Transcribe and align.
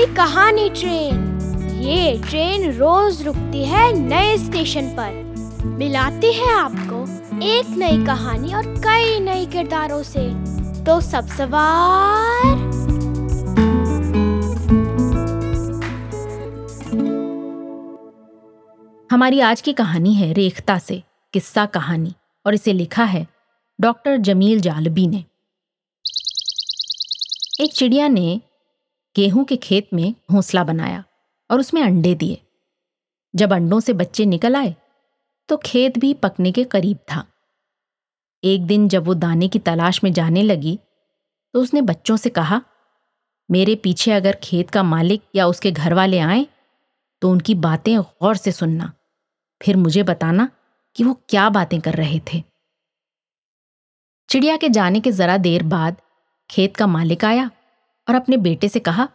कहानी 0.00 0.70
ट्रेन। 0.70 1.40
ये 1.82 2.22
ट्रेन 2.28 2.72
रोज 2.72 3.22
रुकती 3.22 3.64
है 3.64 3.92
नए 3.92 4.38
स्टेशन 4.38 4.86
पर। 4.88 5.22
मिलाती 5.66 6.32
है 6.32 6.52
आपको 6.52 7.02
एक 7.44 7.66
नई 7.68 8.06
कहानी 8.06 8.54
और 8.54 8.66
कई 8.66 9.20
नए 9.20 9.46
किरदारों 9.46 10.02
से। 10.02 10.52
तो 10.84 11.00
सब 11.00 11.26
सवार। 11.26 12.82
हमारी 19.12 19.40
आज 19.40 19.60
की 19.60 19.72
कहानी 19.72 20.14
है 20.14 20.32
रेखता 20.32 20.78
से, 20.78 21.02
किस्सा 21.32 21.66
कहानी, 21.66 22.14
और 22.46 22.54
इसे 22.54 22.72
लिखा 22.72 23.04
है 23.04 23.26
डॉक्टर 23.80 24.16
जमील 24.16 24.60
जालबी 24.60 25.06
ने। 25.06 25.24
एक 27.60 27.72
चिड़िया 27.72 28.08
ने 28.08 28.40
गेहूँ 29.16 29.44
के 29.44 29.56
खेत 29.56 29.88
में 29.94 30.14
घोंसला 30.30 30.64
बनाया 30.64 31.02
और 31.50 31.60
उसमें 31.60 31.82
अंडे 31.82 32.14
दिए। 32.14 32.40
जब 33.34 33.52
अंडों 33.52 33.80
से 33.80 33.92
बच्चे 33.92 34.26
निकल 34.26 34.56
आए 34.56 34.74
तो 35.48 35.56
खेत 35.56 35.98
भी 35.98 36.12
पकने 36.14 36.52
के 36.52 36.64
करीब 36.64 36.98
था। 37.10 37.24
एक 38.42 38.66
दिन 38.66 38.88
जब 38.88 39.04
वो 39.04 39.14
दाने 39.14 39.48
की 39.48 39.58
तलाश 39.58 40.02
में 40.04 40.12
जाने 40.12 40.42
लगी 40.42 40.78
तो 41.54 41.60
उसने 41.62 41.82
बच्चों 41.82 42.16
से 42.16 42.30
कहा, 42.30 42.60
मेरे 43.48 43.74
पीछे 43.74 44.12
अगर 44.12 44.38
खेत 44.42 44.70
का 44.70 44.82
मालिक 44.82 45.22
या 45.34 45.46
उसके 45.46 45.70
घर 45.70 45.94
वाले 45.94 46.18
आए 46.20 46.46
तो 47.22 47.30
उनकी 47.30 47.54
बातें 47.56 47.96
गौर 47.98 48.36
से 48.36 48.52
सुनना। 48.52 48.92
फिर 49.60 49.76
मुझे 49.76 50.02
बताना 50.02 50.48
कि 50.96 51.04
वो 51.04 51.14
क्या 51.28 51.48
बातें 51.50 51.80
कर 51.80 51.94
रहे 51.94 52.20
थे। 52.32 52.42
चिड़िया 54.28 54.56
के 54.56 54.68
जाने 54.68 55.00
के 55.00 55.12
जरा 55.12 55.36
देर 55.38 55.62
बाद 55.64 55.96
खेत 56.50 56.76
का 56.76 56.86
मालिक 56.86 57.24
आया 57.24 57.50
और 58.08 58.14
अपने 58.14 58.36
बेटे 58.36 58.68
से 58.68 58.80
कहा, 58.80 59.08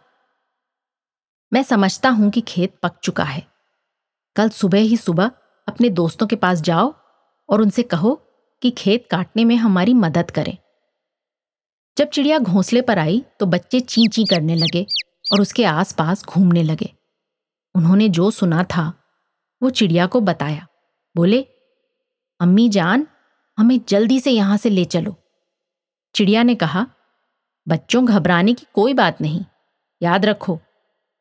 मैं 1.52 1.62
समझता 1.62 2.08
हूँ 2.08 2.30
कि 2.30 2.40
खेत 2.40 2.78
पक 2.82 2.98
चुका 3.02 3.24
है। 3.24 3.46
कल 4.36 4.48
सुबह 4.48 4.78
ही 4.78 4.96
सुबह 4.96 5.30
अपने 5.68 5.90
दोस्तों 5.90 6.26
के 6.26 6.36
पास 6.36 6.60
जाओ 6.60 6.94
और 7.48 7.60
उनसे 7.60 7.82
कहो 7.82 8.14
कि 8.62 8.70
खेत 8.70 9.06
काटने 9.10 9.44
में 9.44 9.56
हमारी 9.56 9.94
मदद 9.94 10.30
करें। 10.30 10.56
जब 11.96 12.08
चिड़िया 12.08 12.38
घोंसले 12.38 12.82
पर 12.82 12.98
आई 12.98 13.24
तो 13.40 13.46
बच्चे 13.46 13.80
ची 13.80 14.06
ची 14.06 14.24
करने 14.24 14.54
लगे 14.54 14.86
और 15.32 15.40
उसके 15.40 15.64
आसपास 15.64 16.24
घूमने 16.24 16.62
लगे। 16.62 16.92
उन्होंने 17.74 18.08
जो 18.08 18.30
सुना 18.30 18.62
था, 18.64 18.92
वो 19.62 19.70
चिड़िया 19.70 20.06
को 20.06 20.20
बताया। 20.20 20.66
बोले, 21.16 21.40
अम्मी 22.40 22.68
जान, 22.68 23.06
हमें 23.58 23.80
जल्दी 23.88 24.20
से 24.20 24.30
यहाँ 24.30 24.56
से 24.56 24.70
ले 24.70 24.84
चलो। 24.84 25.14
चिड़िया 26.14 26.42
ने 26.42 26.54
कहा 26.54 26.86
बच्चों 27.68 28.06
घबराने 28.06 28.54
की 28.54 28.66
कोई 28.74 28.94
बात 28.94 29.20
नहीं। 29.20 29.44
याद 30.02 30.26
रखो, 30.26 30.60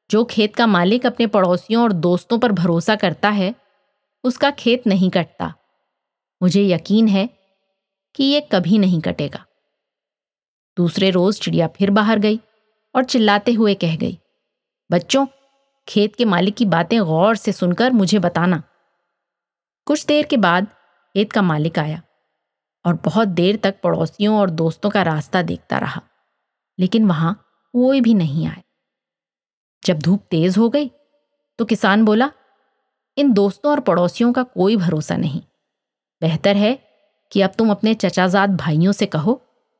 जो 0.09 0.26
खेत 0.26 0.56
का 0.56 0.67
मालिक 0.67 1.06
अपने 1.06 1.28
पड़ोसियों 1.28 1.84
और 1.84 1.92
दोस्तों 1.92 2.39
पर 2.39 2.52
भरोसा 2.52 2.95
करता 2.95 3.30
है, 3.30 3.56
उसका 4.23 4.52
खेत 4.52 4.88
नहीं 4.88 5.09
कटता। 5.09 5.54
मुझे 6.42 6.64
यकीन 6.64 7.08
है 7.08 7.30
कि 8.16 8.23
ये 8.23 8.42
कभी 8.42 8.78
नहीं 8.78 9.02
कटेगा। 9.02 9.45
दूसरे 10.78 11.09
रोज 11.09 11.39
चिड़िया 11.39 11.67
फिर 11.67 11.92
बाहर 11.92 12.20
गई 12.20 12.39
और 12.95 13.04
चिल्लाते 13.04 13.54
हुए 13.54 13.73
कह 13.73 13.95
गई, 13.95 14.20
बच्चों, 14.92 15.26
खेत 15.88 16.16
के 16.16 16.26
मालिक 16.26 16.56
की 16.56 16.66
बातें 16.66 17.00
गौर 17.04 17.36
से 17.36 17.52
सुनकर 17.52 17.92
मुझे 17.92 18.20
बताना। 18.20 18.64
कुछ 19.88 20.06
देर 20.06 20.26
के 20.26 20.38
बाद 20.38 20.66
खेत 20.66 21.32
का 21.32 21.42
मालिक 21.42 21.80
आया 21.80 22.02
और 22.86 23.00
बहुत 23.06 23.28
देर 23.28 23.56
तक 23.56 23.82
पड़ोसियों 23.84 24.39
और 24.39 24.50
दोस्तों 24.50 24.89
का 24.89 25.02
रास्ता 25.02 25.42
देखता 25.42 25.77
रहा। 25.77 26.02
लेकिन 26.80 27.08
वहाँ 27.08 27.33
कोई 27.73 28.02
भी 28.02 28.14
नहीं 28.14 28.48
आए। 28.48 28.64
जब 29.83 29.99
धूप 29.99 30.23
तेज 30.32 30.58
हो 30.58 30.70
गई 30.70 30.92
तो 31.60 31.65
किसान 31.65 32.05
बोला, 32.05 32.30
इन 33.17 33.32
दोस्तों 33.33 33.71
और 33.71 33.80
पड़ोसियों 33.80 34.32
का 34.33 34.43
कोई 34.43 34.76
भरोसा 34.77 35.17
नहीं। 35.17 35.42
बेहतर 36.21 36.55
है 36.55 36.73
कि 37.32 37.42
अब 37.42 37.54
तुम 37.58 37.71
अपने 37.71 37.93
चचाजाद 37.93 38.55
भाइयों 38.55 38.92
से 38.92 39.05
कहो 39.05 39.33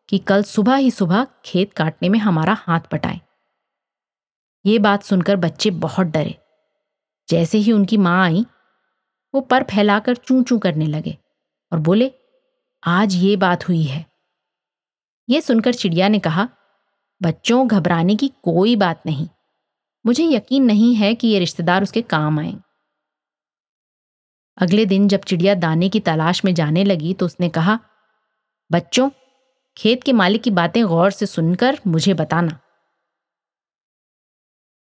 कि 0.10 0.18
कल 0.18 0.44
सुबह 0.44 0.76
ही 0.76 0.92
सुबह 0.92 1.26
खेत 1.46 1.74
काटने 1.74 2.10
में 2.10 2.20
हमारा 2.20 2.54
हाथ 2.60 2.80
पटाएँ। 2.92 3.20
ये 4.66 4.80
बात 4.80 5.04
सुनकर 5.04 5.36
बच्चे 5.36 5.72
बहुत 5.72 6.08
डरे। 6.08 6.36
जैसे 7.30 7.58
ही 7.58 7.72
उनकी 7.72 7.98
माँ 7.98 8.24
आई, 8.24 8.46
वो 9.34 9.42
पर 9.42 9.64
फैलाकर 9.64 10.16
चूं 10.16 10.42
चूं 10.44 10.60
करने 10.60 10.86
लगे 10.86 11.18
और 11.72 11.80
बोले, 11.80 12.12
आज 12.84 13.16
ये 13.16 13.36
बात 13.36 13.68
हुई 13.68 13.84
है। 13.84 14.06
ये 15.30 15.42
सुनकर 15.42 15.74
चिड़िया 15.74 16.08
ने 16.08 16.20
कहा 16.20 16.48
बच्चों 17.22 17.68
घबराने 17.68 18.16
की 18.16 18.28
कोई 18.44 18.76
बात 18.76 19.02
नहीं। 19.06 19.28
मुझे 20.06 20.26
यकीन 20.26 20.66
नहीं 20.66 20.94
है 20.96 21.14
कि 21.16 21.28
ये 21.28 21.40
रिश्तेदार 21.40 21.84
उसके 21.84 22.02
काम 22.04 22.40
आए। 22.40 22.54
अगले 24.58 24.86
दिन 24.86 25.08
जब 25.08 25.22
चिड़िया 25.22 25.56
दाने 25.56 25.90
की 25.90 26.00
तलाश 26.02 26.44
में 26.46 26.54
जाने 26.54 26.84
लगी 26.84 27.14
तो 27.14 27.26
उसने 27.26 27.50
कहा, 27.50 27.80
बच्चों, 28.72 29.10
खेत 29.78 30.04
के 30.04 30.14
मालिक 30.14 30.42
की 30.44 30.52
बातें 30.52 30.86
गौर 30.86 31.12
से 31.12 31.26
सुनकर 31.26 31.80
मुझे 31.88 32.14
बताना। 32.16 32.60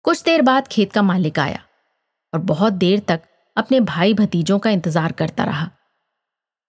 कुछ 0.06 0.24
देर 0.24 0.42
बाद 0.42 0.68
खेत 0.68 0.92
का 0.94 1.02
मालिक 1.04 1.40
आया 1.40 1.62
और 2.34 2.40
बहुत 2.42 2.74
देर 2.76 3.00
तक 3.08 3.22
अपने 3.58 3.80
भाई 3.82 4.14
भतीजों 4.14 4.60
का 4.60 4.70
इंतज़ार 4.70 5.12
करता 5.14 5.44
रहा, 5.44 5.70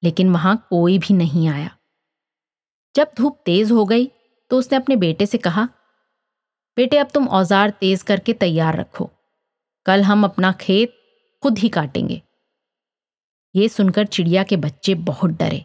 लेकिन 0.02 0.32
वहाँ 0.32 0.56
कोई 0.70 0.98
भी 0.98 1.14
नहीं 1.14 1.48
आया। 1.48 1.70
जब 2.94 3.10
धूप 3.16 3.40
तेज 3.46 3.70
हो 3.72 3.84
गई 3.86 4.10
तो 4.50 4.58
उसने 4.58 4.76
अपने 4.76 4.96
बेटे 4.96 5.26
से 5.26 5.38
कहा, 5.38 5.68
बेटे, 6.76 6.98
अब 6.98 7.08
तुम 7.14 7.26
औज़ार 7.28 7.70
तेज 7.70 8.02
करके 8.02 8.32
तैयार 8.34 8.76
रखो। 8.76 9.10
कल 9.86 10.02
हम 10.02 10.24
अपना 10.24 10.52
खेत 10.52 10.94
खुद 11.42 11.58
ही 11.58 11.68
काटेंगे। 11.68 12.20
ये 13.54 13.68
सुनकर 13.68 14.06
चिड़िया 14.06 14.42
के 14.42 14.56
बच्चे 14.56 14.94
बहुत 14.94 15.30
डरे। 15.32 15.64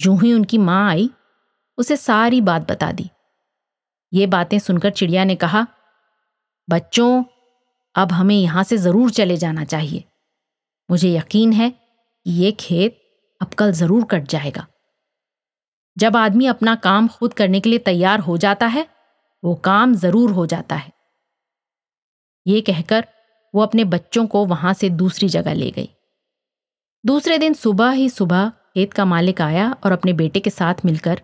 जो 0.00 0.16
ही 0.16 0.32
उनकी 0.32 0.58
माँ 0.58 0.88
आई, 0.90 1.10
उसे 1.78 1.96
सारी 1.96 2.40
बात 2.40 2.70
बता 2.70 2.90
दी। 2.92 3.08
ये 4.12 4.26
बातें 4.26 4.58
सुनकर 4.58 4.90
चिड़िया 4.90 5.24
ने 5.24 5.34
कहा, 5.36 5.66
बच्चों, 6.68 7.22
अब 7.94 8.12
हमें 8.12 8.34
यहाँ 8.36 8.62
से 8.64 8.76
ज़रूर 8.76 9.10
चले 9.10 9.36
जाना 9.36 9.64
चाहिए। 9.64 10.04
मुझे 10.88 11.12
यकीन 11.12 11.52
है 11.52 11.70
कि 11.70 12.30
ये 12.32 12.52
खेत 12.52 12.98
अब 13.40 13.54
कल 13.54 13.72
ज़रूर 13.72 14.04
कट 14.04 14.28
जाएगा। 14.28 14.66
जब 15.98 16.16
आदमी 16.16 16.46
अपना 16.46 16.74
काम 16.74 17.08
खुद 17.08 17.32
करने 17.32 17.60
के 17.60 17.70
लिए 17.70 17.78
तैयार 17.78 18.20
हो 18.20 18.36
जाता 18.36 18.66
है, 18.66 18.86
वो 19.44 19.54
काम 19.54 19.94
ज़रूर 19.94 20.30
हो 20.30 20.46
जाता 20.46 20.76
है। 20.76 20.92
ये 22.46 22.60
कहकर 22.60 23.06
वो 23.54 23.62
अपने 23.62 23.84
बच्चों 23.84 24.26
को 24.26 24.46
वहाँ 24.46 24.72
से 24.74 24.90
दूसरी 24.90 25.28
जगह 25.28 25.54
ले 25.54 25.70
गई। 25.70 25.88
दूसरे 27.06 27.38
दिन 27.38 27.54
सुबह 27.54 27.90
ही 27.90 28.08
सुबह 28.10 28.48
खेत 28.48 28.92
का 28.92 29.04
मालिक 29.04 29.40
आया 29.40 29.76
और 29.84 29.92
अपने 29.92 30.12
बेटे 30.12 30.40
के 30.40 30.50
साथ 30.50 30.74
मिलकर 30.84 31.22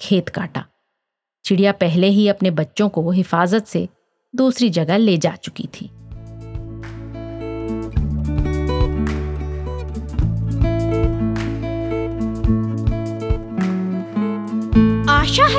खेत 0.00 0.28
काटा। 0.28 0.64
चिड़िया 1.44 1.72
पहले 1.72 2.06
ही 2.06 2.28
अपने 2.28 2.50
बच्चों 2.50 2.88
को 2.88 3.10
हिफाजत 3.10 3.66
से 3.66 3.88
दूसरी 4.36 4.70
जगह 4.70 4.96
ले 4.96 5.16
जा 5.16 5.36
चुकी 5.36 5.68
थी। 5.74 5.90